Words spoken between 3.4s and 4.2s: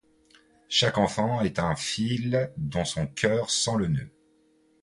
sent le nœud.